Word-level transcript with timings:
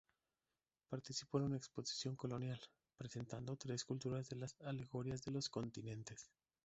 Participó 0.89 1.37
en 1.37 1.43
una 1.43 1.57
Exposición 1.57 2.15
colonial, 2.15 2.59
presentando 2.97 3.55
tres 3.55 3.81
esculturas 3.81 4.27
de 4.29 4.37
las 4.37 4.55
alegorías 4.61 5.21
de 5.21 5.29
los 5.31 5.47
continentes. 5.47 6.27